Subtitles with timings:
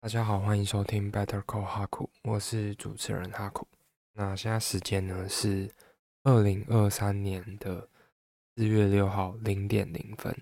[0.00, 3.66] 大家好，欢迎收听 Better Call 哈库，我是主持人哈库。
[4.12, 5.68] 那现在时间呢是
[6.22, 7.88] 二零二三年的
[8.54, 10.32] 四月六号零点零分，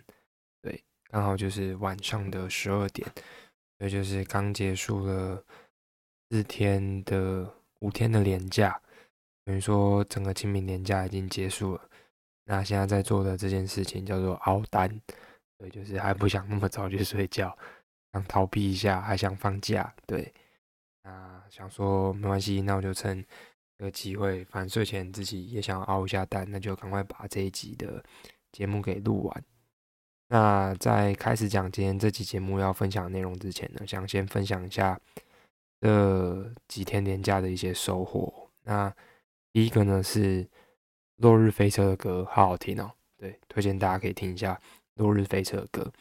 [0.61, 3.11] 对，刚好就是晚上的十二点，
[3.79, 5.43] 也就是刚结束了
[6.29, 7.51] 四天的
[7.81, 8.79] 五天的连假，
[9.47, 11.89] 等于说整个清明连假已经结束了。
[12.45, 15.01] 那现在在做的这件事情叫做熬单，
[15.57, 17.57] 对，就是还不想那么早就睡觉。
[18.17, 20.33] 想逃避一下，还想放假，对，
[21.03, 23.23] 那想说没关系，那我就趁
[23.77, 28.03] 这个机会，反正睡前自己也想熬一下蛋，那就赶快把这一集的
[28.53, 29.45] 节目给录完。
[30.29, 34.99] 那在开始讲今天这期节目要分享内容之前呢，想先分享一下
[35.81, 38.51] 这几天年假的一些收获。
[38.63, 38.93] 那
[39.53, 40.43] 第一个呢是
[41.17, 44.55] 《落日飞车》的歌，好好听哦，对，推荐大家可以听一下
[44.95, 45.93] 《落日飞车》的歌。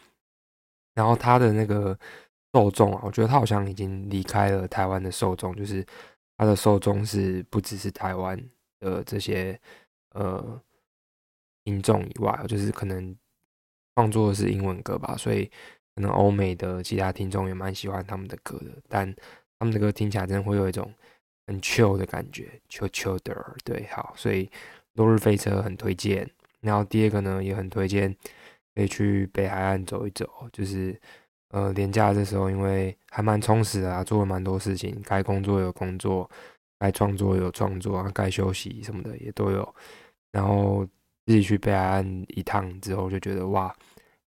[0.95, 1.97] 然后他的那个
[2.53, 5.85] 受众啊，我觉得他好像已经离开了台湾的受众，就是
[6.37, 8.41] 他的受众是不只是台湾
[8.79, 9.59] 的这些
[10.11, 10.61] 呃
[11.65, 13.13] 听众以外，就是可能
[13.95, 15.51] 创作的是英文歌吧，所以
[15.95, 18.71] 可能欧美的其他听众也蛮喜欢他们的歌的。
[18.87, 19.13] 但
[19.59, 20.89] 他们的歌听起来真的会有一种
[21.47, 24.49] 很 chill 的感觉，chill chill 的，对，好，所以
[24.93, 26.29] 落日飞车很推荐。
[26.61, 28.15] 然后第二个呢，也很推荐。
[28.75, 30.99] 可以去北海岸走一走，就是
[31.49, 36.29] 呃，年假的时候，因为还蛮充实啊，做了蛮多事情，该工作有工作，
[36.77, 39.75] 该创作有创作啊，该休息什么的也都有。
[40.31, 40.85] 然后
[41.25, 43.73] 自己去北海岸一趟之后，就觉得哇，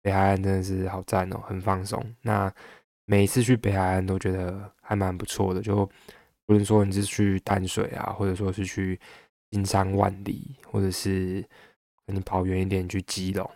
[0.03, 1.99] 北海岸真的是好赞哦，很放松。
[2.21, 2.53] 那
[3.05, 5.89] 每一次去北海岸都觉得还蛮不错的，就
[6.45, 8.99] 不能说你是去淡水啊，或者说是去
[9.49, 11.43] 金山万里，或者是
[12.05, 13.49] 你跑远一点去基隆。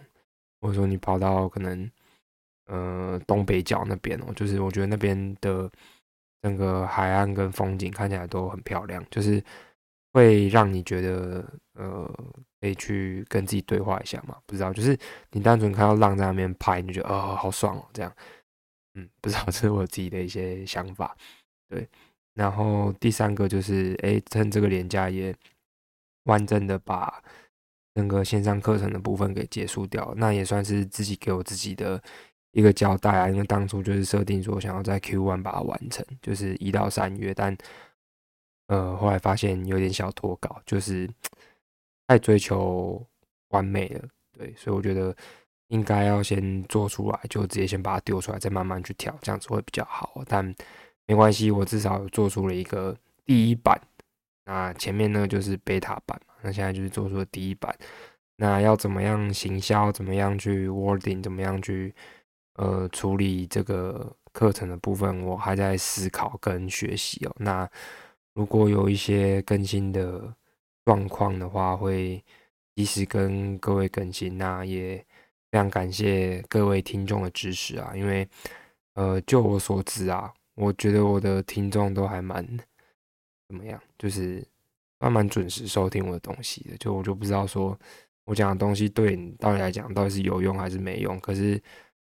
[0.61, 1.89] 或者说你跑到可能
[2.65, 5.69] 呃东北角那边哦，就是我觉得那边的
[6.41, 9.43] 整个海岸跟风景看起来都很漂亮，就是
[10.13, 12.05] 会让你觉得呃
[12.61, 14.37] 可以去跟自己对话一下嘛？
[14.45, 14.97] 不知道，就是
[15.31, 18.13] 你单纯看到浪在那边拍，你觉得哦好爽哦这样，
[18.95, 21.15] 嗯，不知道 这是我自己的一些想法，
[21.69, 21.87] 对。
[22.35, 25.35] 然后第三个就是哎，趁这个年假也
[26.23, 27.21] 完整的把。
[27.99, 32.01] 整个线上课程的部分给结束掉，那也算是自己给我自己的
[32.51, 33.27] 一个交代啊。
[33.29, 37.55] 因为当初就是设定说想要在 Q one 把它完成，就是一到三月，但
[38.67, 41.09] 呃后来发现有点小脱稿，就是
[42.07, 43.05] 太追求
[43.49, 45.13] 完美了，对，所以我觉得
[45.67, 50.23] 应该要先做出来，就直接先把它丢出来，再慢慢去调，这样子会比较好。
[50.25, 50.55] 但
[51.05, 52.95] 没关系，我至少做出了一个
[53.25, 53.77] 第一版，
[54.49, 56.19] 那前面呢就是贝塔版。
[56.41, 57.71] 那现在就是做出了第一版，
[58.37, 59.91] 那要怎么样行销？
[59.91, 61.21] 怎么样去 wording？
[61.21, 61.93] 怎么样去
[62.55, 65.21] 呃处理这个课程的部分？
[65.21, 67.35] 我还在思考跟学习哦。
[67.37, 67.69] 那
[68.33, 70.33] 如果有一些更新的
[70.83, 72.23] 状况的话，会
[72.75, 74.37] 及时跟各位更新。
[74.37, 74.97] 那也
[75.51, 77.91] 非常感谢各位听众的支持啊！
[77.93, 78.27] 因为
[78.93, 82.47] 呃，就我所知啊，我觉得我的听众都还蛮
[83.49, 84.41] 怎么样，就是。
[85.01, 87.79] 慢慢准时收听我的东西的，就我就不知道说
[88.25, 91.17] 我讲的东西对你到底来讲到底是有用还是没用。
[91.21, 91.57] 可是，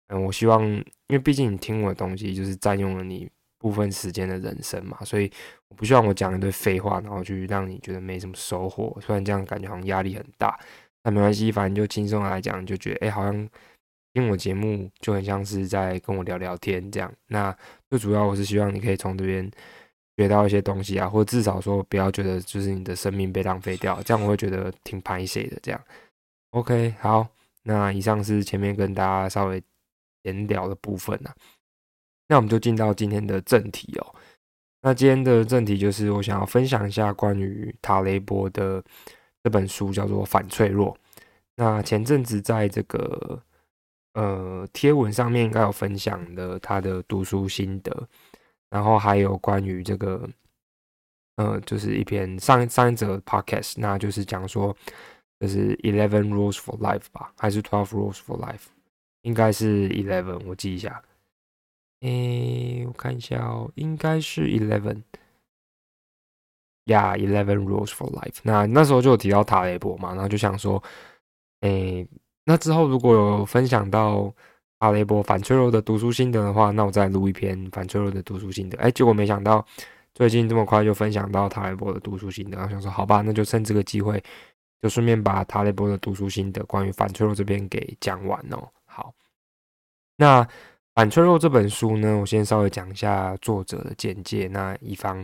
[0.08, 3.30] 嗯，我希望，因为毕竟你听我的东西就是占用了你
[3.60, 5.32] 部分时间的人生嘛，所以
[5.70, 8.98] 我不希望我讲一堆废话，然后去让你觉得没什么收获。
[9.00, 10.60] 虽然这样感觉好像压力很大，
[11.02, 13.50] 但没关系，反正就轻松来讲，就觉得哎，好像
[14.14, 17.10] 听我节目就很像是在跟我聊聊天这样。
[17.28, 17.56] 那
[17.90, 19.50] 最主要我是希望你可以从这边。
[20.22, 25.58] 学到一些东西啊，或者至少说不要觉得就是你的生命被浪费掉，这样我会觉得挺拍谁的。
[25.64, 25.82] 这样
[26.52, 27.28] ，OK，好，
[27.64, 29.62] 那以上是前面跟大家稍微
[30.24, 31.34] 闲聊的部分啊，
[32.28, 34.16] 那我们就进到今天的正题哦。
[34.84, 38.84] 那今天的正题就是我想要分享一下关于塔雷波的
[39.44, 40.94] 这本书，叫做《反脆弱》。
[41.56, 43.42] 那前阵子在这个
[44.14, 48.08] 呃贴文上面应该有分享的他的读书心得。
[48.72, 50.28] 然后还有关于这个，
[51.36, 54.74] 呃，就是一篇上上一则 podcast，那就是讲说，
[55.42, 58.68] 就是 eleven rules for life 吧，还是 twelve rules for life？
[59.24, 61.04] 应该是 eleven，我记一下。
[62.00, 65.04] 诶，我看一下哦，应该是 eleven。
[66.86, 68.40] 呀，eleven rules for life。
[68.44, 70.82] 那那时候就有提到塔雷博嘛，然后就想说，
[71.60, 72.08] 诶，
[72.46, 74.34] 那之后如果有分享到。
[74.82, 78.76] 阿雷波反脆弱的读书心得的话，那我再录一篇反脆弱的读书心得。
[78.80, 79.64] 哎，结果没想到
[80.16, 84.22] 最近这么快就分享到塔雷波的读书心得，然后想说好吧，那就趁这个机会，
[84.82, 88.68] 就顺便把塔雷波的读书心得关于反脆弱这边给讲完哦。
[88.86, 89.14] 好，
[90.18, 90.46] 那
[90.96, 94.48] 反脆弱这本书呢，我先稍微讲一下作者的简介。
[94.48, 95.24] 那以防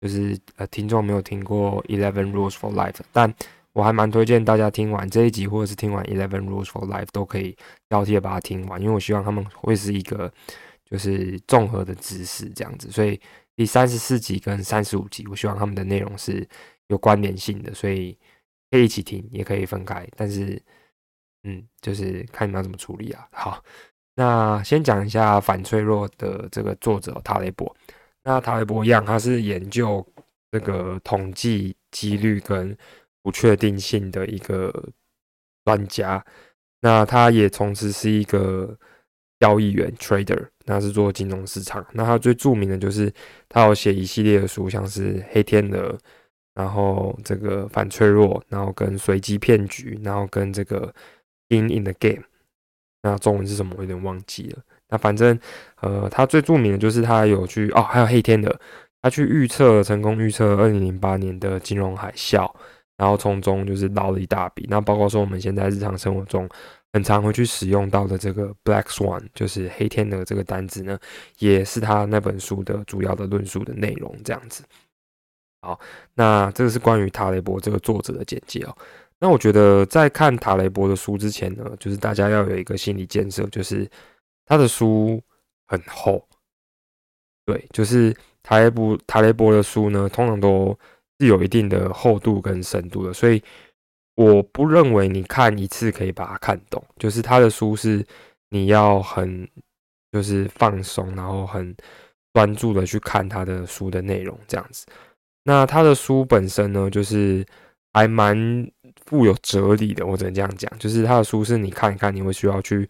[0.00, 3.32] 就是呃听众没有听过 Eleven Rules for Life，但
[3.76, 7.54] 我还蛮推荐大家听完这一集，或者是听完 Eleven Rules for Life 都可以
[7.90, 10.32] 交替的把它听完，因为我希望他们会是一个
[10.86, 12.90] 就是综合的知识这样子。
[12.90, 13.20] 所以
[13.54, 16.48] 第三十四集跟三十五集，我希望他们的内容是
[16.86, 18.16] 有关联性的，所以
[18.70, 20.08] 可以一起听，也可以分开。
[20.16, 20.58] 但是
[21.44, 23.28] 嗯，就是看你们要怎么处理啊。
[23.30, 23.62] 好。
[24.18, 27.76] 那先讲一下反脆弱的这个作者塔雷博。
[28.24, 30.02] 那塔雷博一样，他是研究
[30.50, 32.74] 这个统计几率跟
[33.26, 34.72] 不确定性的一个
[35.64, 36.24] 专家。
[36.80, 38.72] 那他也同时是一个
[39.40, 41.84] 交易员 （trader），那是做金融市场。
[41.92, 43.12] 那他最著名的就是
[43.48, 45.92] 他有写一系列的书，像是《黑天鹅》，
[46.54, 50.86] 然后这个反脆弱，然后跟随机骗局，然后跟这个
[51.56, 52.22] 《In in the Game》。
[53.02, 53.74] 那中文是什么？
[53.76, 54.62] 我有点忘记了。
[54.88, 55.36] 那反正，
[55.80, 58.56] 呃，他最著名的就是他有去哦，还有黑天的，
[59.02, 62.48] 他去预测，成功预测二零零八年的金融海啸，
[62.96, 64.66] 然后从中就是捞了一大笔。
[64.68, 66.48] 那包括说我们现在日常生活中
[66.92, 70.98] 很常会去使用到的这个 Black Swan，就是黑天鹅这个单字呢，
[71.38, 74.14] 也是他那本书的主要的论述的内容。
[74.24, 74.64] 这样子。
[75.62, 75.80] 好，
[76.14, 78.76] 那这个是关于塔雷伯这个作者的简介哦。
[79.18, 83.90] 那我觉得在看塔雷伯的书之前呢，就是大家要有一个心理建设，就是
[84.44, 85.20] 他的书
[85.66, 86.24] 很厚。
[87.46, 90.78] 对，就是塔雷伯塔雷伯的书呢，通常都
[91.18, 93.42] 是有一定的厚度跟深度的，所以
[94.14, 96.82] 我不认为你看一次可以把它看懂。
[96.98, 98.04] 就是他的书是
[98.50, 99.48] 你要很
[100.12, 101.76] 就是放松，然后很
[102.32, 104.86] 专注的去看他的书的内容这样子。
[105.44, 107.46] 那他的书本身呢，就是
[107.92, 108.70] 还蛮。
[109.04, 112.88] 富有哲理的，我只能这样讲，就是他的书是你看一看，你会需要去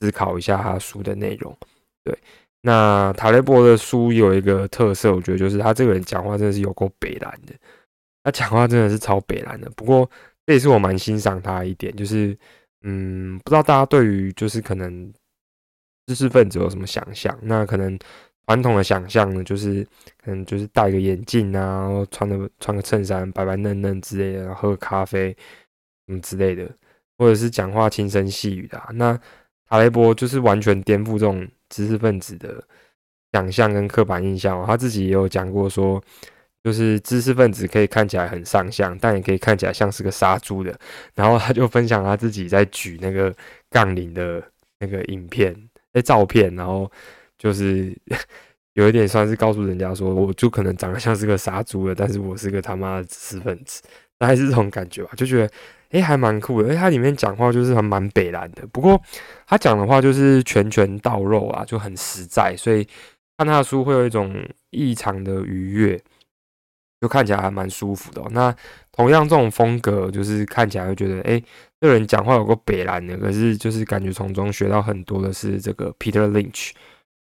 [0.00, 1.56] 思考一下他书的内容。
[2.02, 2.18] 对，
[2.62, 7.52] 那塔雷伯的书有一个特色，我觉得就是他这个人讲话真的是有够北蓝的，
[8.24, 9.70] 他讲话真的是超北蓝的。
[9.76, 10.08] 不过
[10.46, 12.36] 这也是我蛮欣赏他一点，就是
[12.82, 15.12] 嗯，不知道大家对于就是可能
[16.06, 17.38] 知识分子有什么想象？
[17.42, 17.98] 那可能。
[18.48, 19.86] 传统的想象呢，就是
[20.22, 25.34] 可能就是戴个眼镜啊，然后穿个穿个衬衫，白白嫩嫩之类的，喝咖啡
[26.06, 26.68] 什么之类的，
[27.16, 28.82] 或者是讲话轻声细语的。
[28.94, 29.18] 那
[29.72, 32.62] 塔雷波就是完全颠覆这种知识分子的
[33.32, 34.62] 想象跟刻板印象。
[34.66, 35.98] 他自己也有讲过说，
[36.62, 40.78] 就是知识分子可以看起来很上相，但也可以看起来像是个杀猪的。
[41.14, 43.34] 然后他就分享他自己在举那个
[43.70, 44.42] 杠铃的
[44.78, 45.56] 那个影片、
[45.94, 46.90] 那照片，然后。
[47.38, 47.92] 就是
[48.74, 53.82] 有一点算是告诉人家说，我就可能长得像是个杀猪的，但是我是个他妈的知识分子，
[54.16, 55.10] 大概是这种感觉吧。
[55.16, 55.50] 就觉得，
[55.92, 56.70] 哎，还蛮酷的。
[56.70, 59.00] 哎，他里面讲话就是还蛮北蓝的，不过
[59.46, 62.86] 他讲的话就是拳拳到肉啊，就很实在，所以
[63.36, 64.34] 看他的书会有一种
[64.70, 66.00] 异常的愉悦，
[67.00, 68.22] 就看起来还蛮舒服的。
[68.30, 68.54] 那
[68.90, 71.42] 同样这种风格，就是看起来会觉得，哎，
[71.80, 76.70] 这人讲话有个北蓝的，可是就是感觉从中学到很多的是这个 Peter Lynch。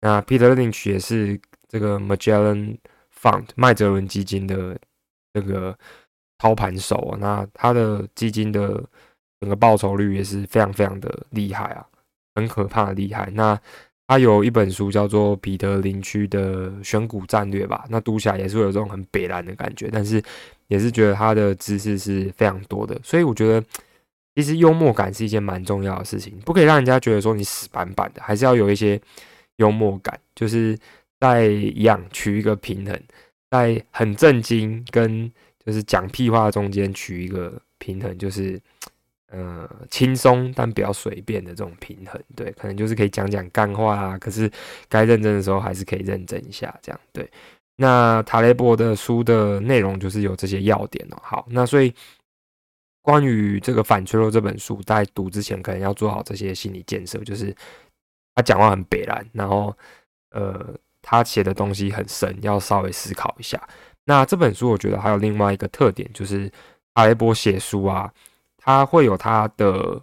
[0.00, 2.78] 那 Peter Lynch 也是这个 Magellan
[3.20, 4.78] Fund 麦哲伦基金的
[5.34, 5.76] 这个
[6.38, 8.82] 操盘手啊，那他的基金的
[9.40, 11.86] 整个报酬率也是非常非常的厉害啊，
[12.34, 13.28] 很可怕的厉害。
[13.32, 13.58] 那
[14.06, 20.22] 他有一本书叫做《彼得林区的选股战略》吧，那读起来也是会有这种很北蓝的感觉，但是
[20.68, 23.62] 也是觉得他的知识是非常多的，所以我觉得
[24.34, 29.00] 其实幽默感是一件蛮重要的事情，不可以让人家觉得说你死板板的，还是要有一些。
[29.58, 30.78] 幽默感就是
[31.18, 32.96] 在一样取一个平衡，
[33.50, 35.28] 在很震惊跟
[35.68, 38.58] 就是讲屁话中间取一个平衡，就是
[39.28, 42.18] 呃轻松但比较随便的这种平衡。
[42.34, 44.50] 对，可能就是可以讲讲干话啊，可是
[44.88, 46.74] 该认真的时候还是可以认真一下。
[46.80, 47.30] 这样对。
[47.76, 51.18] 那塔雷伯的书的内容就是有这些要点哦。
[51.22, 51.94] 好，那所以
[53.02, 57.54] 关于这个反脆弱这本书，在读之前可能要做好这些心理建设，就是。
[58.34, 59.76] 他讲话很北然，然后
[60.30, 60.72] 呃，
[61.02, 63.60] 他写的东西很深，要稍微思考一下。
[64.08, 66.50] 那这本书我觉得还有另外一个特点，就是
[66.94, 68.10] 阿雷波写书啊，
[68.56, 70.00] 他会有他的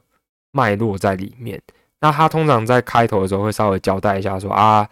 [0.51, 1.59] 脉络在里面。
[1.99, 4.87] 那他通常在开头的时候会稍微交代一下，说啊，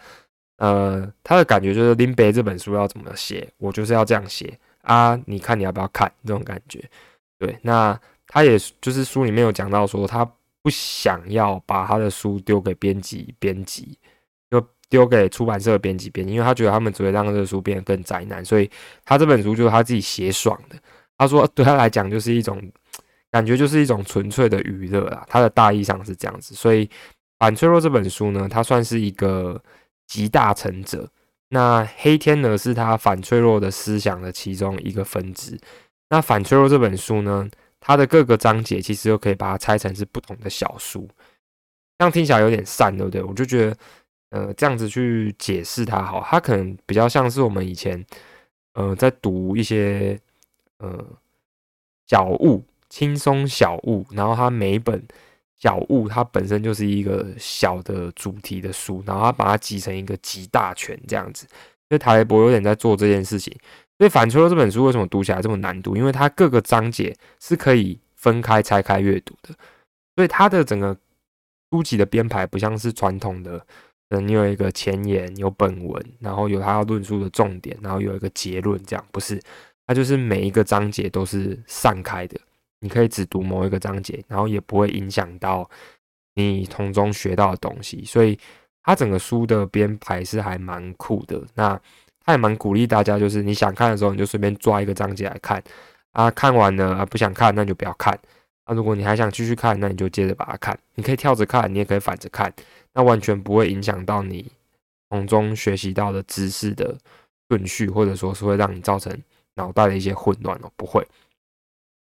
[0.56, 6.82] 呃，他的感觉就是林北这本书要怎么写，我就是要这样写啊，你看你要不要看这种感觉？
[7.38, 10.28] 对，那他也就是书里面有讲到说他。
[10.64, 13.98] 不想要把他的书丢给编辑编辑，
[14.94, 18.70] 丢给出版社编辑编辑，因为他觉得他们只会让这个书变得更灾难，所以
[19.04, 20.76] 他这本书就是他自己写爽的。
[21.18, 22.62] 他说对他来讲就是一种
[23.28, 25.26] 感觉，就是一种纯粹的娱乐啦。
[25.28, 26.88] 他的大意上是这样子，所以
[27.40, 29.60] 反脆弱这本书呢，它算是一个
[30.06, 31.10] 集大成者。
[31.48, 35.58] 那黑天鹅是他反脆弱的思想的其中一个分支。
[36.08, 37.48] 那反脆弱这本书呢，
[37.80, 41.08] 它的各个章节其实又可以把它拆成是不同的小书。
[41.96, 43.22] 这样听起来有点散，对不对？
[43.22, 43.76] 我就觉得，
[44.34, 48.04] 呃，这样子去解释它好，它可能比较像是我们以前，
[48.72, 50.18] 呃，在读一些
[50.78, 51.06] 呃
[52.08, 55.00] 小物、轻松小物，然后它每一本
[55.56, 61.46] 小物它本身就是一个小的主题的书，然后它把它集成一个集大全这样子。
[61.88, 63.56] 所以塔雷博有点在做这件事情。
[63.98, 65.96] 所以反脆弱这本书为什么读起来这么难读？
[65.96, 69.54] 因为它各个章节是可以分开拆开阅读的，
[70.16, 70.96] 所以它的整个。
[71.70, 73.66] 书籍的编排不像是传统的，
[74.10, 79.40] 嗯，你有一个前言，有本文，然后有他要论述的重点，然后有一个结论，这样不是？
[79.86, 82.40] 它就是每一个章节都是散开的，
[82.80, 85.68] 你可以只读某一个章节，然后也不会影响到
[86.34, 88.02] 你从中学到的东西。
[88.04, 88.38] 所以
[88.82, 91.42] 它整个书的编排是还蛮酷的。
[91.54, 91.78] 那
[92.24, 95.62] 他也蛮鼓励大家，就是你想看的时候，你就随便抓一个章节来看
[96.12, 98.18] 啊，看完了啊不想看，那就不要看。
[98.66, 100.78] 那如果你还想继续看，那你就接着把它看。
[100.94, 102.50] 你可以跳着看，你也可以反着看，
[102.94, 104.50] 那完全不会影响到你
[105.10, 106.96] 从中学习到的知识的
[107.50, 109.14] 顺序，或者说是会让你造成
[109.56, 111.06] 脑袋的一些混乱哦，不会。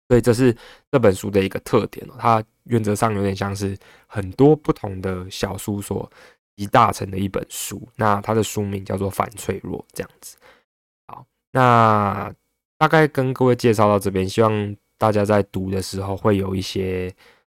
[0.08, 0.52] 所以这是
[0.90, 6.10] 这本书的一个特点哦，它原则上有点像是很多不同的小书所
[6.56, 7.80] 集大成的一本书。
[7.94, 10.36] 那它的书名叫做《反脆弱》这样子。
[11.06, 12.34] 好，那
[12.78, 14.76] 大概跟各位介绍到这边，希望。
[14.98, 17.10] 大家在读的时候会有一些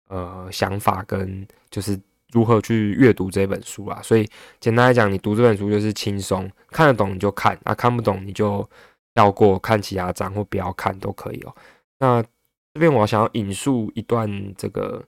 [0.10, 1.98] 呃想法，跟就是
[2.34, 4.02] 如何去阅读这本书啊。
[4.04, 4.30] 所以
[4.60, 8.70] 简单来讲，你读这本书就是轻松，看得懂你就看，啊看不懂你就
[9.16, 11.56] 跳过，看其他章或不要看都可以哦。
[12.00, 12.22] 那
[12.74, 15.02] 这边我想要引述一段这个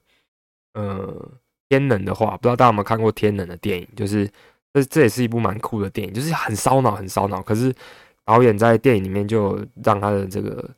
[0.72, 1.30] 呃
[1.68, 3.86] 天能的话，不知道大家有没有看过天能的电影？
[3.94, 4.26] 就是
[4.72, 7.42] 这这也是一部蛮酷的电影，就是很烧脑，很烧脑。
[7.42, 7.72] 可是
[8.24, 10.68] 导演在电影里面就让他的这个。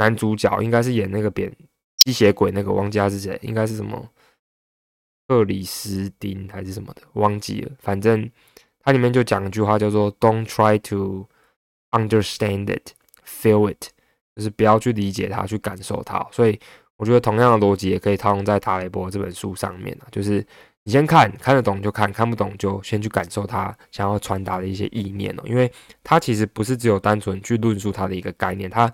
[0.00, 1.54] 男主角应该是演那个扁
[1.98, 4.08] 吸血鬼那个，忘记他是谁，应该是什么
[5.28, 7.70] 克里斯汀还是什么的，忘记了。
[7.78, 8.28] 反正
[8.82, 11.28] 它里面就讲一句话，叫做 “Don't try to
[11.90, 12.92] understand it,
[13.26, 13.90] feel it”，
[14.34, 16.26] 就是不要去理解它，去感受它。
[16.32, 16.58] 所以
[16.96, 20.42] 我觉得同样的逻辑也可以套用在塔雷波这本书上面啊，就是
[20.84, 25.70] 你先看看得懂就看，看不懂就先去感受它想要传达的一些意念哦，因为
[26.02, 28.90] 它其实不是只有单纯去论述它的一个概念，它。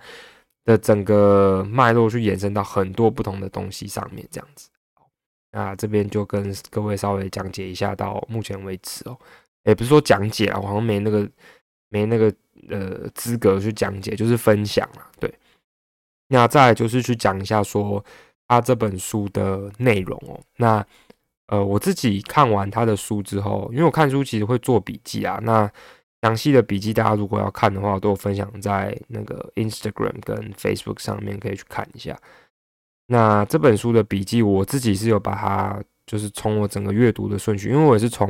[0.66, 4.68] 的整个脉络去延伸到很多不同的东西上面，这样子。
[5.52, 9.16] 那这边就跟各位稍微讲解一下，到目前为止哦，
[9.62, 11.26] 也不是说讲解啊，我好像没那个
[11.88, 12.34] 没那个
[12.68, 15.08] 呃资格去讲解，就是分享啊。
[15.20, 15.32] 对，
[16.26, 18.04] 那再就是去讲一下说
[18.48, 20.38] 他这本书的内容哦。
[20.56, 20.84] 那
[21.46, 25.70] 呃，我自己看完他的书之后，因为我看书其实会做笔记啊，那。
[26.22, 32.18] 详细的笔记，大家如果要看的话，都有分享在那个 Instagram 跟 Facebook 上面，可以去看一下。
[33.06, 38.28] 那这本书的笔记，我自己是有把它，就是从我整个阅读的顺序，因为我也是从，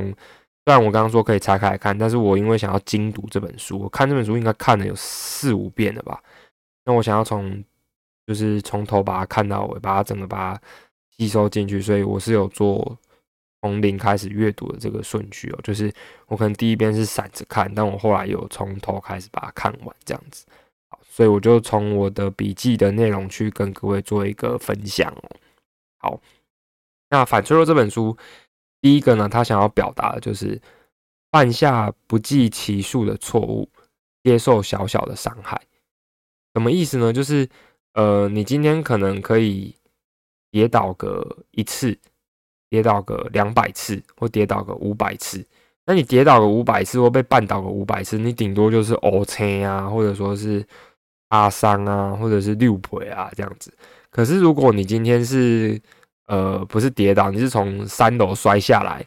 [0.64, 6.22] 虽然我刚刚说可以拆开来看，但是我因为想要精读这本书，我看这本书应该看了有四五遍了吧。
[6.84, 7.64] 那我想要从，
[8.26, 10.60] 就是从头把它看到尾，把它整个把它
[11.16, 12.98] 吸收进去，所以我是有做。
[13.66, 15.92] 从零开始阅读的这个顺序哦，就是
[16.28, 20.46] 我可能第一遍是散着看，但我后来有从头开始把它看完这样子。
[20.88, 25.36] 好，所以我就从我的笔记的内容去跟各位做一个分享哦。
[25.98, 26.20] 好，
[27.10, 28.16] 那反脆弱这本书，
[28.80, 30.60] 第一个呢，他想要表达的就是
[31.32, 33.68] 犯下不计其数的错误，
[34.22, 35.60] 接受小小的伤害。
[36.54, 37.12] 什么意思呢？
[37.12, 37.48] 就是
[37.94, 39.74] 呃，你今天可能可以
[40.52, 41.98] 跌倒个一次。
[42.76, 45.42] 跌倒个两百次，或跌倒个五百次，
[45.86, 50.62] 那你跌倒个五百次，或被绊倒个五百次，你顶多就是 O 车啊，或者说是
[51.28, 53.72] 阿伤啊，或者是六腿啊这样子。
[54.10, 55.80] 可是如果你今天是
[56.26, 59.02] 呃不是跌倒，你是从三楼摔下来，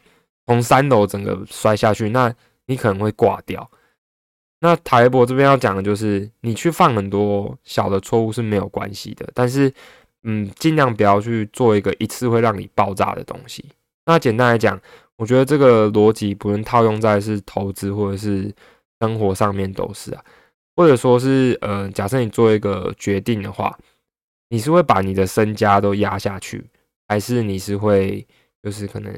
[0.48, 2.34] 从三楼整个摔下去，那
[2.66, 3.70] 你可能会挂掉。
[4.62, 9.72] 那台博这边要讲的就是，你去犯很多小的错误是没有关系的，但是。
[10.24, 13.64] 嗯，尽量不要去做一个一次会让你爆炸的东西。
[14.06, 14.80] 那简单来讲，
[15.16, 18.54] 我觉得这个逻辑不论套用在是投资或者是
[19.00, 20.24] 生活上面都是啊。
[20.76, 23.78] 或者说是呃，假设你做一个决定的话，
[24.48, 26.66] 你是会把你的身家都压下去，
[27.08, 28.26] 还是你是会
[28.64, 29.14] 就是可能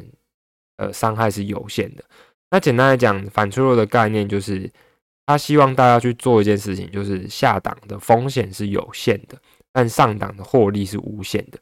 [0.78, 2.04] 呃伤害是有限的？
[2.50, 4.70] 那简单来讲，反脆弱的概念就是
[5.26, 9.40] 他希望大家去做一件事情，就是下档的风险是有限的。
[9.72, 11.58] 但上档的获利是无限的，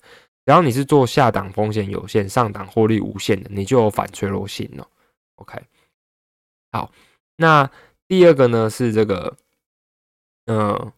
[0.46, 4.88] 只要你是做下档风险有限、上档获利无限的，你就有反脆弱性了。
[5.36, 5.62] OK，
[6.72, 6.92] 好，
[7.38, 7.70] 那
[8.08, 9.38] 第二个呢是这个，
[10.48, 10.92] 嗯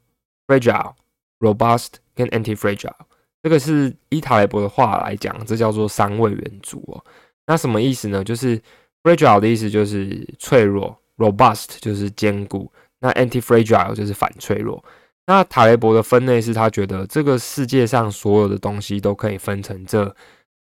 [0.48, 0.94] ，fragile、
[1.40, 2.96] robust 跟 anti-fragile，
[3.44, 7.04] 这个是伊塔雷伯的话来讲，这叫做三位元组哦。
[7.46, 8.24] 那什么意思呢？
[8.24, 8.62] 就是
[9.04, 14.84] fragile 的意思就是脆弱，robust 就是坚固，那 anti-fragile 就是反脆弱。
[15.28, 20.14] 那塔雷伯的分类是他觉得这个世界上所有的东西都可以分成这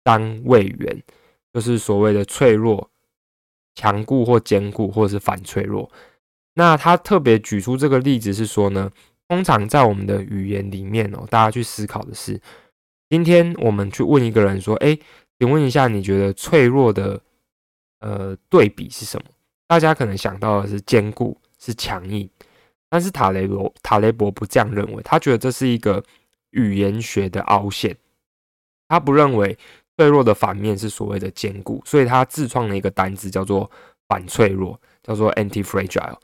[0.03, 1.03] 三位元，
[1.53, 2.89] 就是所谓的脆弱、
[3.75, 5.89] 强固或坚固，或者是反脆弱。
[6.55, 8.91] 那他特别举出这个例子是说呢，
[9.27, 12.41] 通常在我们的语言里面哦，大家去思考的是，
[13.09, 14.97] 今天我们去问一个人说，哎，
[15.39, 17.21] 请问一下，你觉得脆弱的
[17.99, 19.25] 呃对比是什么？
[19.67, 22.27] 大家可能想到的是坚固，是强硬。
[22.89, 26.01] 但是塔雷伯塔雷伯不这样认为，他觉得这是一个
[26.51, 27.95] 语言学的凹陷，
[28.87, 29.57] 他不认为
[29.97, 33.69] 脆弱的反面是所谓的坚固，所以他自创了一个单词叫做
[34.07, 36.15] 反脆弱，叫做 anti-fragile。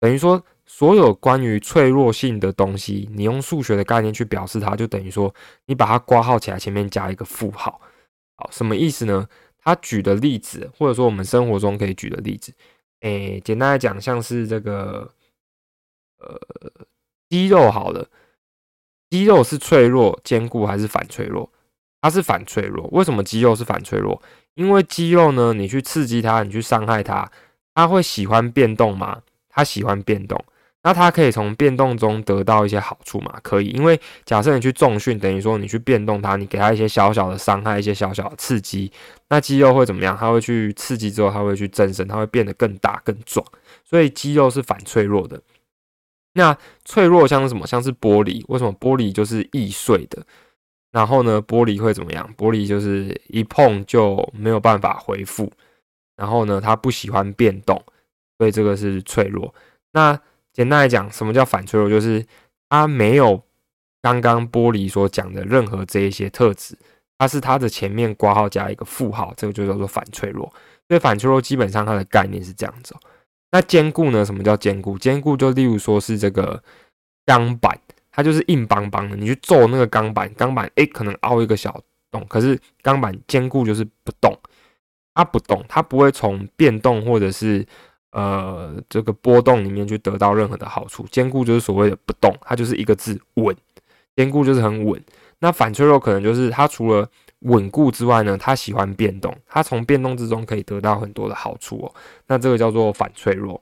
[0.00, 7.80] 等于说，所有关于脆弱性的东西，你用数学的概念去表示它，就等于说你把它挂号起来，前面加一个负号。
[8.36, 9.26] 好，什么意思呢？
[9.64, 12.52] 他举的例子，或者说我们生活中可以举的例子，
[13.00, 15.10] 诶，简单来讲，像是这个。
[16.22, 16.86] 呃，
[17.28, 18.06] 肌肉好了，
[19.10, 21.50] 肌肉是脆弱、坚固还是反脆弱？
[22.00, 22.88] 它是反脆弱。
[22.92, 24.20] 为什么肌肉是反脆弱？
[24.54, 27.30] 因为肌肉呢，你去刺激它，你去伤害它，
[27.74, 29.22] 它会喜欢变动吗？
[29.48, 30.42] 它喜欢变动，
[30.82, 33.38] 那它可以从变动中得到一些好处吗？
[33.42, 38.90] 可以，因为假设你去重训，等于说你去变动它，你给它一些小小的伤害，一些小小的刺激，
[39.28, 40.16] 那肌肉会怎么样？
[40.16, 43.46] 它会去刺激之后，它会去增生，它会变得更大、更壮。
[43.84, 45.40] 所以肌肉是反脆弱的。
[46.34, 47.66] 那脆弱像是什么？
[47.66, 50.24] 像是玻璃，为什么玻璃就是易碎的？
[50.90, 52.34] 然后呢，玻璃会怎么样？
[52.36, 55.50] 玻璃就是一碰就没有办法恢复。
[56.16, 57.82] 然后呢，它不喜欢变动，
[58.38, 59.52] 所以这个是脆弱。
[59.92, 60.18] 那
[60.52, 61.88] 简单来讲，什么叫反脆弱？
[61.88, 62.24] 就是
[62.68, 63.42] 它没有
[64.02, 66.76] 刚刚玻璃所讲的任何这一些特质，
[67.16, 70.52] 它是它的前面挂号加一个负号，这个就叫做反脆弱。
[70.88, 72.94] 所以反脆弱基本上它的概念是这样子。
[73.52, 74.24] 那坚固呢？
[74.24, 74.98] 什么叫坚固？
[74.98, 76.60] 坚固就例如说是这个
[77.26, 77.78] 钢板，
[78.10, 79.14] 它就是硬邦邦的。
[79.14, 81.78] 你去揍那个钢板，钢板诶可能凹一个小
[82.10, 84.36] 洞，可是钢板坚固就是不动，
[85.14, 87.64] 它不动，它不会从变动或者是
[88.12, 91.06] 呃这个波动里面去得到任何的好处。
[91.10, 93.54] 坚固就是所谓的不动，它就是一个字稳，
[94.16, 94.98] 坚固就是很稳。
[95.40, 97.06] 那反脆弱可能就是它除了
[97.42, 101.94] 稳固之外呢，他喜欢变动，他从变动之中可以得到很多的好处哦。
[102.26, 103.60] 那这个叫做反脆弱。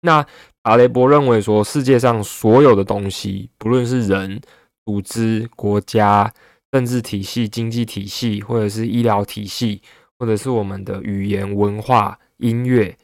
[0.00, 0.24] 那
[0.62, 4.40] 阿雷伯认为说，世界上所有的东西，不论是人、
[4.84, 6.32] 组织、国家、
[6.70, 9.80] 政治体系、经济体系，或者是医疗体系，
[10.18, 12.96] 或者是我们的语言、文化、音乐，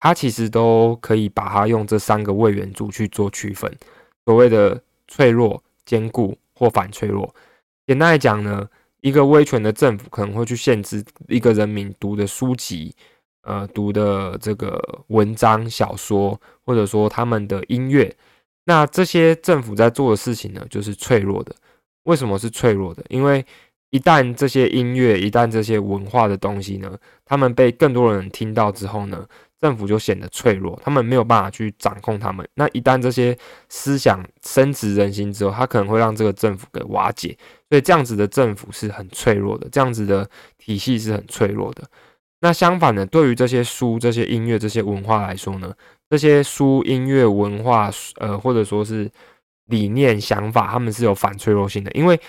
[0.00, 3.72] 它其实都可以把它用这三个位元组去做区分。
[4.26, 7.32] 所谓的脆弱、坚固或反脆弱，
[7.86, 8.68] 简单来讲呢。
[9.00, 12.94] 一个威权的政府可能会去限制一个人民读的书籍，
[13.42, 18.14] 呃，读的这个文章、小说，或者说他们的音乐。
[18.64, 21.54] 那这些政府在做的事情呢，就是脆弱的。
[22.04, 23.04] 为什么是脆弱的？
[23.08, 23.44] 因为
[23.90, 29.26] 一旦这些音乐，一旦这些文化的东西呢，他们被更多人听到之后呢？
[29.60, 32.48] 政府就显得脆弱，他们没有办法去掌控他们。
[32.54, 33.36] 那一旦这些
[33.68, 37.36] 思想深植人心之后，他可能会让这个政府给瓦解。
[37.70, 40.28] 所以这样子的政府是很脆弱的，这样子的
[40.58, 41.82] 体系是很脆弱的。
[42.40, 45.72] 那相反的，对于这些书、这些音乐、这些文化来说呢，
[46.10, 49.10] 这些书、音乐、文化，呃，或者说是
[49.66, 51.90] 理念、想法，他们是有反脆弱性的。
[51.92, 52.20] 因为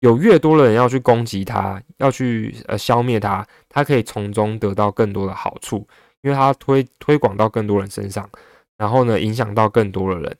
[0.00, 5.86] 有越多的人要去攻击它，要去呃消灭它，它可以从中得到更多的好处。
[6.22, 8.28] 因为它推推广到更多人身上，
[8.76, 10.36] 然后呢，影响到更多的人，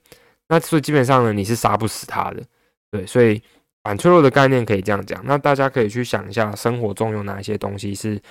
[0.47, 2.43] 那所以基本上呢，你是杀不死他的，
[2.91, 3.41] 对，所以
[3.83, 5.21] 反脆弱的概念可以这样讲。
[5.25, 8.21] 那大家可以去想一下，生活中有哪一些东西是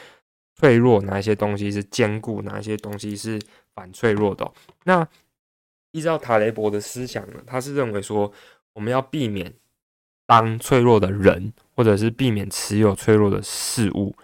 [0.54, 3.40] 脆弱，哪一些东西是坚固，哪一些东西是
[3.74, 4.50] 反脆弱的。
[4.84, 5.06] 那
[5.92, 8.32] 依照塔雷伯的思想呢，他是认为说，
[8.74, 9.52] 我们要避免
[10.26, 14.14] 当脆弱的人，或者是避免持有脆弱的事物。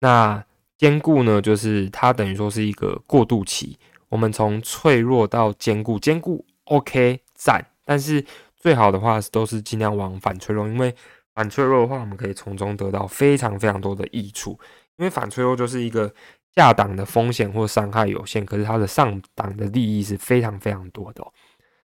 [0.00, 0.44] 那
[0.78, 3.76] 坚固呢，就是它等于说是一个过渡期。
[4.08, 8.24] 我们从脆弱到坚固，坚固 OK 赞，但是
[8.64, 10.94] 最好的话都是尽量往反脆弱，因为
[11.34, 14.58] 反脆弱的话，我们可以从中得到非常非常多的益处。
[14.96, 16.10] 因为反脆弱就是一个
[16.54, 21.22] 下档的风险或伤害有限，可是它的上档的利益是非常非常多的。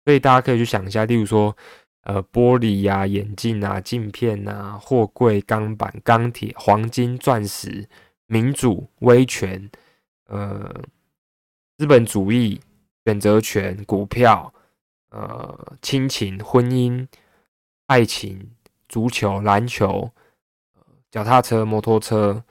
[0.04, 1.56] 所以大家可以去想一下，例如说，
[2.02, 7.88] 呃玻璃呀、眼镜啊、镜片啊、货柜、钢板、钢铁、黄金、钻石、
[8.26, 9.70] 民主、威权、
[10.26, 10.70] 呃
[11.78, 12.60] 资本主义、
[13.06, 14.52] 选择权、股票、
[15.10, 17.06] 呃亲情、婚姻、
[17.86, 18.50] 爱情、
[18.88, 20.10] 足球、篮球、
[21.10, 22.44] 脚踏车、摩托车、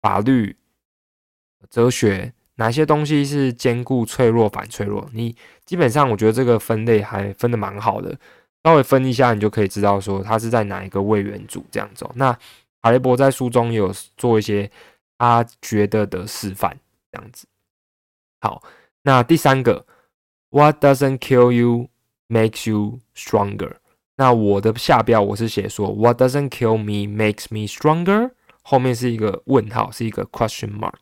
[0.00, 0.56] 法律、
[1.70, 2.32] 哲学。
[2.58, 5.06] 哪些东西是坚固、脆弱、反脆弱？
[5.12, 8.18] 你基本上，我觉得这个分类还分的蛮好的。
[8.64, 12.08] 稍微分一下，你就可以知道说它是在哪一个位元组这样子。
[12.14, 12.32] 那
[12.80, 14.70] 哈雷伯在书中有做一些
[15.18, 16.74] 他觉得的示范，
[17.12, 17.46] 这样子。
[18.40, 18.62] 好，
[19.02, 19.84] 那第三个
[20.48, 21.90] ，What doesn't kill you
[22.28, 23.72] makes you stronger。
[24.16, 28.30] 那我的下标我是写说，What doesn't kill me makes me stronger。
[28.62, 30.94] 后面是一个问号，是一个 question mark。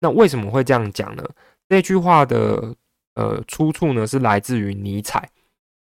[0.00, 1.24] 那为什么会这样讲呢？
[1.68, 2.74] 这句话的
[3.14, 5.28] 呃出处呢是来自于尼采。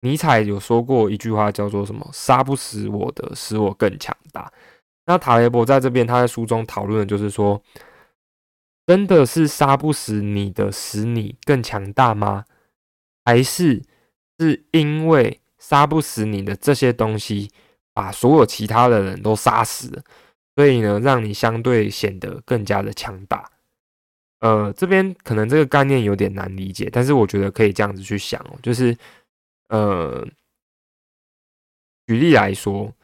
[0.00, 2.08] 尼采有说过一句话，叫做什么？
[2.12, 4.52] 杀不死我的，使我更强大。
[5.06, 7.62] 那塔雷伯在这边，他在书中讨论的就是说，
[8.86, 12.44] 真的是杀不死你的，使你更强大吗？
[13.24, 13.82] 还是
[14.38, 17.50] 是因为杀不死你的这些东西，
[17.92, 20.02] 把所有其他的人都杀死了，
[20.54, 23.50] 所以呢，让你相对显得更加的强大？
[24.40, 28.96] 呃，这边可能这个概念有点难理解，但是我觉得可以这样子去想哦，就是
[29.68, 30.24] 呃，
[32.06, 32.94] 举例来说，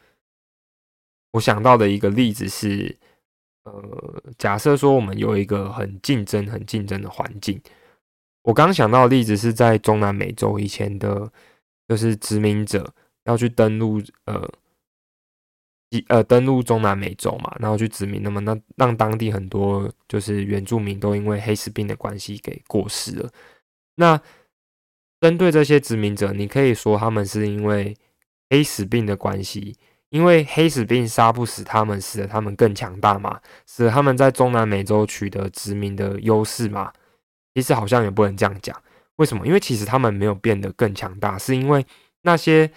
[1.31, 2.97] 我想到的一个例子是，
[3.65, 7.61] 呃，假设说我们有一个很竞争、很竞争的环境，
[8.45, 11.31] 我刚想到的例子是在中南美洲以前的，
[11.87, 12.93] 就是殖民者
[13.25, 14.49] 要去登陆，呃。
[16.09, 23.29] 呃，登陆中南美洲嘛，然后去殖民，那么那让当地很多就是原住民都因为黑死病的关系给过世了。
[23.95, 24.19] 那
[25.21, 27.95] 针对这些殖民者，你可以说他们是因为
[28.49, 29.77] 黑死病的关系，
[30.09, 36.91] 因为黑死病杀不死他们，使得他们更强大嘛，使得他们在中南美洲取得殖民的优势嘛？
[37.55, 38.79] 其实好像也不能这样讲。
[39.15, 39.47] 为什么？
[39.47, 41.83] 因为其实他们没有变得更强大，是因为
[42.21, 42.69] 那些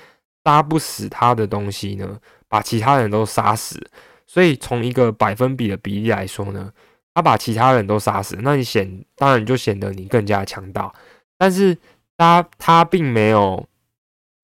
[0.45, 2.19] 杀不死他的东西呢？
[2.51, 3.79] 把其他人都杀死，
[4.27, 6.73] 所以从一个百分比的比例来说呢，
[7.13, 10.91] 他把其他人都杀死，那你显当然就显得你更加强大。
[11.37, 11.77] 但是
[12.17, 13.69] 他他并没有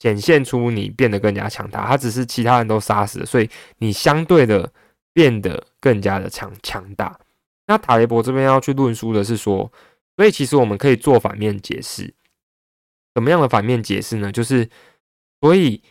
[0.00, 4.70] 显现出你变得更加强大，他只是其他人都杀死，所以你相对的
[5.14, 7.18] 变得更加的强强大。
[7.66, 9.72] 那塔雷伯这边要去论述的是说，
[10.16, 12.14] 所以其实我们可以做反面解释，
[13.14, 14.30] 怎么样的反面解释呢？
[14.30, 14.68] 就是
[15.40, 15.82] 所以。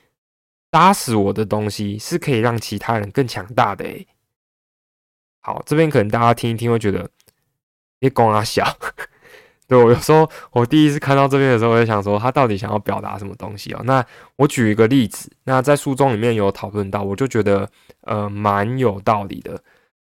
[0.75, 4.07] 杀死我的东西是可以让其他人更强大的诶。
[5.39, 7.07] 好，这边可能大家听一听会觉得，
[7.99, 8.65] 你光啊小。
[9.67, 13.83] 对我有时候我第一次看到这边的时候，我就想说他到底想要表达什么东西哦？
[13.85, 14.03] 那
[14.35, 17.69] 我举一个例子，那在书中里面有讨论到，我就觉得
[18.01, 19.63] 呃蛮有道理的。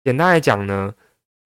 [0.05, 0.95] 简单来讲呢，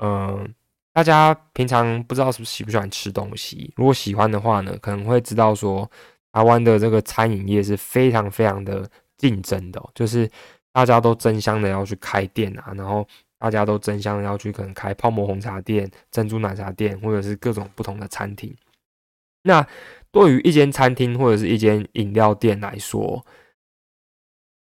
[0.01, 0.55] 嗯，
[0.97, 3.71] 大家平常不知道是不是喜不喜欢吃东西？
[3.77, 5.87] 如果喜欢的话呢，可能会知道说
[6.33, 8.89] 台湾的这个餐饮业是非常非常的。
[9.19, 10.31] 竞争的，就是
[10.75, 18.55] 大家都争相的要去开店啊，然后大家都争相的要去可能开泡沫红茶店、珍珠奶茶店，或者是各种不同的餐厅。
[19.45, 19.67] 那
[20.13, 23.25] 对于一间餐厅或者是一间饮料店来说，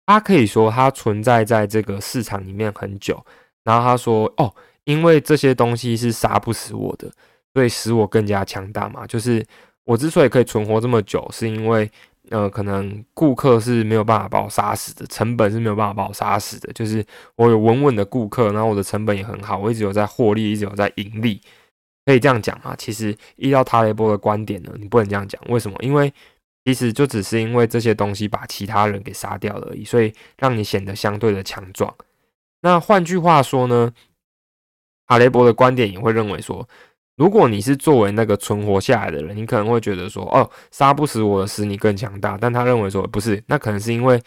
[0.07, 3.23] 它可以说它存在在这个市场里面很久。
[3.63, 4.51] 然后他说：“哦，
[4.83, 7.11] 因为这些东西是杀不死我的，
[7.53, 9.05] 所以使我更加强大嘛。
[9.07, 9.45] 就是
[9.83, 11.89] 我之所以可以存活这么久，是因为。”
[12.31, 16.71] 呃，可能顾客是没有办法把我杀死的，成本是没有办法把我杀死的。
[16.73, 17.03] 就是
[17.35, 21.41] 我有稳稳的顾客，然后我的成本也很好，我一直有在获利，一直有在盈利，
[22.05, 22.75] 可以这样讲吗？
[22.77, 25.41] 其实依照塔雷波的观点呢，你不能这样讲。
[25.47, 25.75] 为什么？
[25.81, 26.13] 因为
[26.65, 31.91] 其实就只是因为这些东西把其他人给杀掉了而已，所以让你显得相对的强壮。
[32.61, 33.91] 那换句话说呢，
[35.09, 36.65] 哈雷波的观点也会认为说。
[37.17, 42.37] 如果你是作为那个存活下来的人，你可能会觉得说，哦，杀不死我的使你更强大。
[42.39, 44.17] 但他认为说，不是，那可能是因为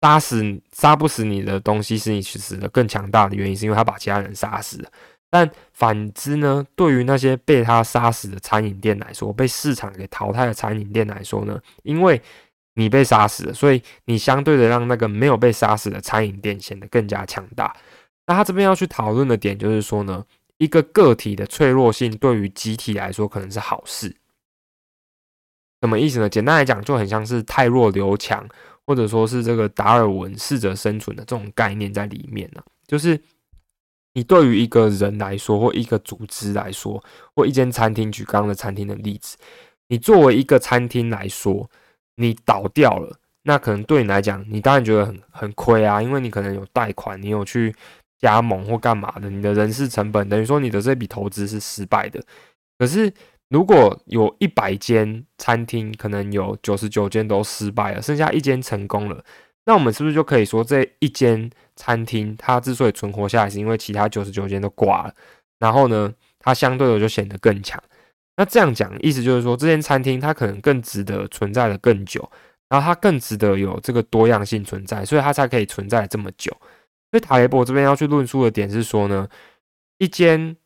[0.00, 4.90] 杀死杀不死你的东西使你死的更强大的原因，是因为他把其他人杀死了。
[5.30, 12.20] 但反之呢，对于那些被他杀死的餐饮店来说，被市场给淘汰的餐饮店来说呢，因为
[12.74, 17.72] 你被杀死了，所以你相对的让那个没有被杀死的餐饮店显得更加强大。
[18.26, 20.24] 那他这边要去讨论的点就是说呢。
[20.58, 24.14] 一个个体的脆弱性对于集体来说可能是好事，
[25.80, 26.28] 什么意思呢？
[26.28, 28.48] 简单来讲，就很像是太弱留强，
[28.86, 32.62] 或者说是这个达尔文适者生存的这种概念在里面呢。
[32.86, 33.20] 就是
[34.12, 37.02] 你对于一个人来说，或一个组织来说，
[37.34, 39.36] 或一间餐厅，举刚刚的餐厅的例子，
[39.88, 41.68] 你作为一个餐厅来说，
[42.14, 47.74] 你倒掉了，那可能对你来讲，你当然觉得很很亏啊，因为你可能有贷款，你有去
[48.22, 52.22] 加盟或干嘛的，你的人事成本等于说你的这笔投资是失败的。
[52.78, 53.12] 可是
[53.50, 59.22] 如果有一百间餐厅，可能有九十九间都失败了，剩下一间成功了，
[59.66, 65.14] 那我们是不是就可以说这一间餐厅它之所以存活下来，是因为其他九十九间都挂了？
[65.58, 67.82] 然后呢，它相对的就显得更强。
[68.36, 72.26] 那这样讲，意思就是说，这间餐厅它可能更值得存在的更久，
[72.70, 76.50] 然后它更值得有这个多样性存在，所以它才可以存在这么久。
[77.12, 79.28] 所以塔雷博这边要去论述的点是说呢，
[79.98, 80.56] 一间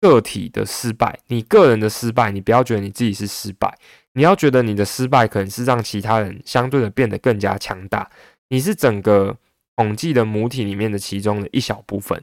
[0.00, 3.76] 个体的失败，你个人的失败，你不要觉得你自己是失败，
[4.14, 8.10] 你要觉得你的失败可能是让其他人相对的变得更加强大，
[8.48, 9.36] 你是整个
[9.76, 12.22] 统计的母体里面的其中的一小部分，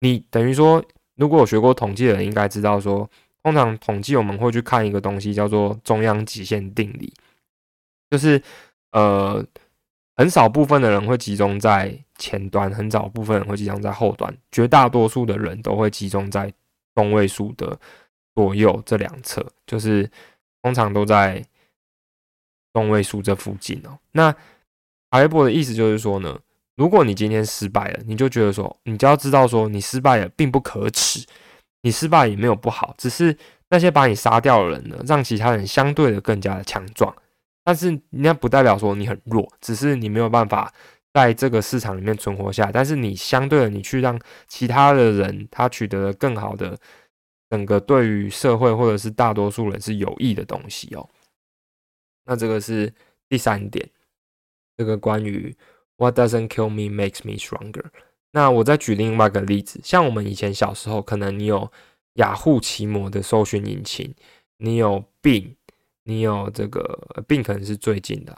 [0.00, 0.82] 你等于说。
[1.16, 3.08] 如果有学过统计的人应该知道，说
[3.42, 7.12] 通常统计我们会去看一个东西叫做中央极限定理，
[8.10, 8.42] 就是
[8.92, 9.44] 呃
[10.22, 16.52] 很少部分的人会集中在前端，很少部分人会集中在后端，绝大多数的人都会集中在
[16.94, 17.76] 中位数的
[18.36, 20.08] 左右这两侧，就是
[20.62, 21.44] 通常都在
[22.72, 23.98] 中位数这附近哦。
[24.12, 24.32] 那
[25.08, 26.38] 阿雷伯的意思就是说呢。
[26.76, 31.22] 如果你今天失败了，你就觉得说，你就要知道说，你失败了并不可耻，
[31.82, 33.36] 你失败也没有不好，只是
[33.68, 37.14] 那些把你杀掉的人呢，让其他人相对的更加的强壮。
[37.64, 40.72] 但是那不代表说你很弱，只是你没有办法
[41.12, 42.70] 在这个市场里面存活下。
[42.72, 46.78] 但是你相对的，你去让其他的人他取得了更好的
[47.50, 51.08] 整个对于社会或者是大多数人是有益的东西哦。
[52.24, 52.92] 那这个是
[53.28, 53.88] 第三点，
[54.76, 55.54] 这个关于。
[55.98, 57.84] What doesn't kill me makes me stronger。
[58.32, 61.70] 那我再举另外一个例子，像我们以前小时候，可能你有
[62.14, 64.12] 雅虎奇摩的搜寻引擎，
[64.56, 65.54] 你有 Bing，
[66.04, 68.36] 你有这个病可能是最近的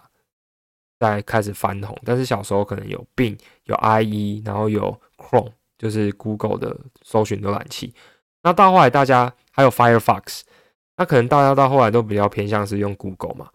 [0.98, 7.94] 在开始翻红，但是小时候可能有病有 IE，然后有 Chrome，就是 Google 的搜寻浏览器。
[8.42, 10.42] 那到后来大家还有 Firefox，
[10.96, 13.50] 那可能大家到后来都比较偏向是用 Google 嘛。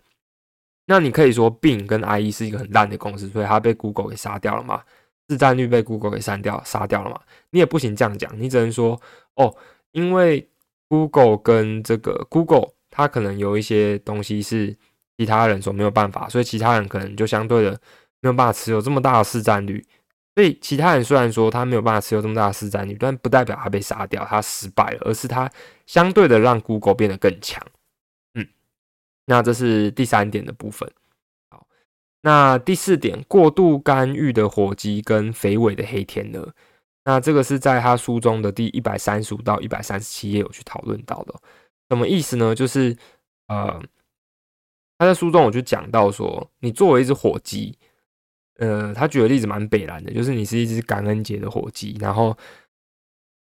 [0.86, 4.84] 那你可以说，Bing 跟 IE 是一个很烂的公司，所以它被 Google 给杀掉了嘛？
[5.30, 7.22] 市占率被 Google 给删掉、杀掉了嘛？
[7.52, 9.00] 你也不行这样讲，你只能说，
[9.36, 9.56] 哦，
[9.91, 10.50] 因为
[10.88, 14.76] Google 跟这个 Google，他可能有一些东西是
[15.18, 17.72] 其他人所没有办法，所以其他人可能就相对的
[18.20, 19.82] 没有办法持有这么大的市占率。
[20.36, 25.50] 所以其他人虽然说他没有办法持有这么大的市占率，但不代表他被杀掉、他失败了，而是他
[25.86, 27.66] 相对的让 Google 变得更强。
[28.34, 28.46] 嗯
[29.26, 30.90] 那这是第三点的部分。
[31.52, 31.66] 好，
[32.22, 36.54] 那第四点，过度干预的火鸡跟肥尾的黑天鹅。
[37.06, 41.34] 那这个是在他书中的第一百三十五到一百三十七页有去讨论到的。
[41.89, 42.56] 什么意思呢？
[42.56, 42.95] 就是
[43.47, 43.82] 呃，
[44.97, 47.78] 他在书中我就讲到说，你作为一只火鸡，
[48.58, 52.38] 呃，他举的例子蛮北蓝的，就是你是一只感恩节的火鸡，然后。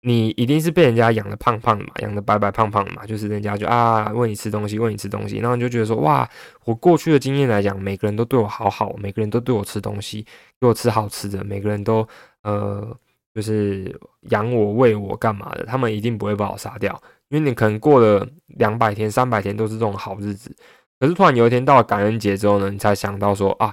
[0.06, 6.28] 你一定是被人家养的胖胖的嘛，养的白白胖胖的嘛，就是人家就啊喂你吃东西，喂你吃东西，然后你就觉得说哇，
[6.66, 10.26] 我过去的经验来讲，每个人都对我好好，每个人都对我吃东西，
[10.60, 12.06] 给我吃好吃的，每个人都
[12.42, 12.94] 呃
[13.34, 17.02] 就是养我喂我干嘛的，他们一定不会把我杀掉，
[17.34, 20.54] 因为你可能过了两百天、三百天都是这种好日子，
[21.00, 23.72] 可是突然有一天到了感恩节之后呢，你才想到说啊。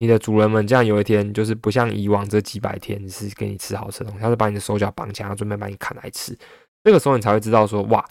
[0.00, 6.38] 你的主人们这样有一天就是不像以往这几百天是给你吃好吃的东西，他是把你的手脚绑起来，准备把你砍来吃。
[6.84, 8.08] 这个时候你才会知道说，哇，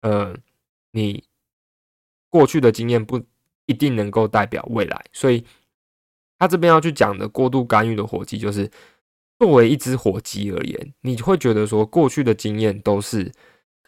[0.00, 0.34] 呃，
[0.92, 1.22] 你
[2.30, 3.22] 过去的经验不
[3.66, 5.04] 一定能够代表未来。
[5.12, 5.44] 所以
[6.38, 8.70] 他这边要去讲的过度干预的火鸡，就是
[9.38, 13.30] 作为一只火鸡而言，你会觉得说过去的经验都是。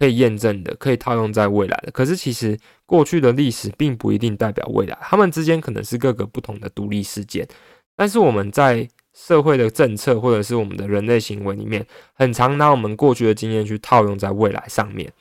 [0.01, 1.93] 可以验证的，可以套用在未来的。
[1.93, 7.47] 可是其实过去的历史并不一定代表未来，他们之间可能是各个不同的独立事件。
[7.95, 15.13] 但是我们在社会的政策或者是我们的人类行为里面，很常拿我们过去的经验去套用在未来上面。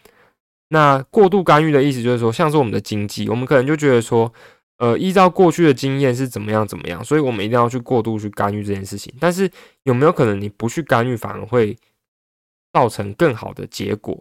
[0.70, 4.32] 那过度干预的意思就是说，像是我们的经济，我们可能就觉得说，
[4.78, 9.13] 呃，依照过去的经验是怎么样怎么样，所以我们一定要去过度去干预这件事情。
[9.20, 9.52] 但是
[9.84, 11.76] 有没有可能你不去干预，反而会
[12.72, 14.18] 造成更好的结果？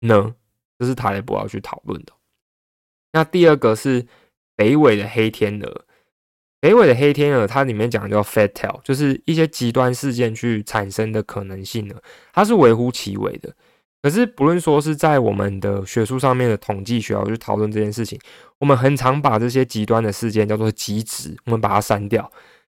[0.00, 0.34] 呢，
[0.78, 2.12] 这是塔雷博要去讨论的。
[3.12, 4.06] 那第二个是
[4.56, 5.84] 北纬的黑天鹅。
[6.62, 11.94] 北纬的黑天鹅，它里面讲叫 fat tail，就是一些极端事件去产生的可能性呢，
[12.34, 13.50] 它是微乎其微的。
[14.02, 18.20] 可是不论说是在我们的学术上面的统计学要去讨论这件事情，
[18.58, 22.30] 我们很常把这些极端的事件叫做极值，我们把它删掉。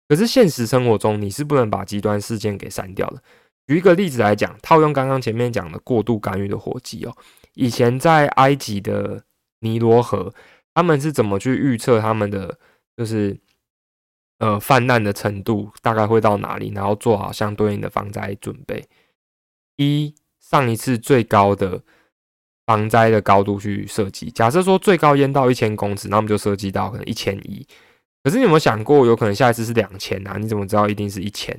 [0.10, 3.24] 可是现实生活中，你是不能把极端事件给删掉的。
[3.68, 7.16] 举一个例子来讲，套用刚刚前面讲的过度干预的火鸡哦，
[7.54, 9.24] 以前在埃及的
[9.60, 10.34] 尼罗河，
[10.74, 12.58] 他们是怎么去预测他们的
[12.96, 13.38] 就是
[14.40, 18.84] 呃泛滥的程度大概会到哪里，然后做好相对应的防灾准备。
[19.76, 21.82] 一上一次最高的
[22.66, 27.68] 防灾的高度去设计，假设说最高淹到一千公尺，那我们就设计到可能一千一。
[28.24, 30.38] 可是你有没有想过，有可能下一次是两千啊？
[30.38, 31.58] 你怎么知道一定是一千？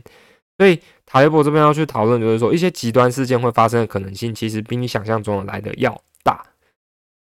[0.59, 6.45] 所以塔雷博这边要去讨论，就是说一些极端事件会发生的可能性，其实比你想象中的来的要大。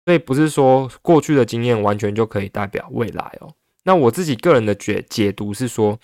[0.04, 3.54] 所以不是说过去的经验完全就可以代表未来哦。
[3.84, 5.98] 那我自己个人的解解读是说，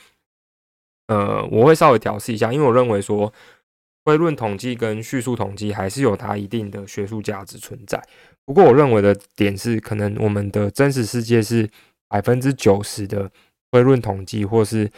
[1.08, 3.30] 呃，我会稍微调试一下，因为我认为说。
[4.06, 7.98] 推论统计跟叙述统计还是有它一定的学术价值存在。
[8.44, 11.66] 不过，我认为的点是，可能我们的真实世界是
[12.06, 13.30] 百分之九十的
[13.70, 14.92] 推论统计或是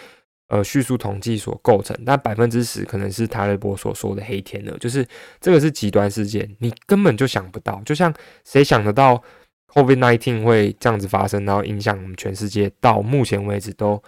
[0.49, 5.07] 呃叙述统计所构成，但百分之十可能是塔雷波所说的黑天鹅，就是
[5.41, 7.81] 这个是极端事件，你根本就想不到。
[7.85, 9.23] 就像谁想得到
[9.69, 14.03] COVID-19 会这样子发生，然后影响我们全世界，到目前为止都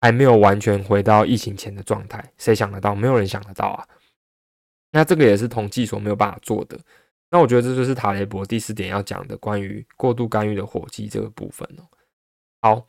[0.00, 2.94] 还没有完全回到疫情前的状态，谁想得到？
[2.94, 3.86] 没有人想得到啊！
[4.90, 6.78] 那这个也是统计所没有办法做的。
[7.30, 11.84] 那我觉得这就是塔雷博第四点要讲的关于过度干预的火鸡这个部分哦。
[12.60, 12.86] 好，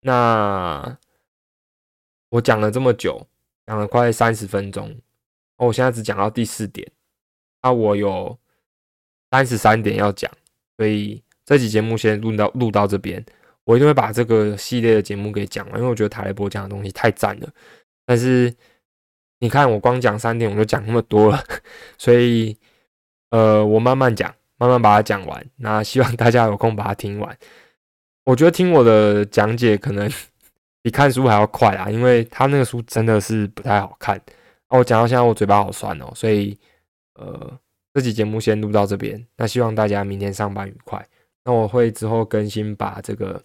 [0.00, 0.98] 那
[2.28, 3.26] 我讲了这么久，
[3.66, 4.94] 讲了快三十分钟，
[5.56, 6.86] 我现在只讲到第四点。
[7.62, 8.38] 那我有
[9.30, 10.30] 三十三点要讲，
[10.76, 13.24] 所以这期节目先录到录到这边，
[13.64, 17.48] 我一定会把这个系列的节目给讲完，因为我觉得塔雷博讲的东西太赞了。
[18.04, 18.54] 但是。
[19.38, 21.44] 你看，我光讲三点，我就讲那么多了，
[21.98, 22.56] 所以，
[23.28, 25.46] 呃，我慢慢讲，慢慢把它讲完。
[25.56, 27.38] 那希望大家有空把它听完。
[28.24, 30.10] 我觉得听我的讲解可能
[30.86, 34.16] 比看书还要快啊，因为他那个书真的是不太好看。
[34.70, 36.56] 那我讲到现在，我嘴巴好酸哦，所以，
[37.14, 37.58] 呃，
[37.92, 39.26] 这期节目先录到这边。
[39.36, 41.04] 那希望大家明天上班愉快。
[41.44, 43.42] 那我会之后更新，把这个，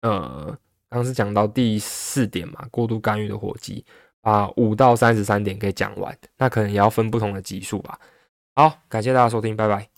[0.00, 0.56] 呃，
[0.88, 3.84] 刚是讲到第四点嘛，过度干预的火鸡。
[4.22, 8.00] 把五到三十三点给讲完，那可能也要分不同的级数吧。
[8.54, 9.91] 好，感谢大家收听，拜拜。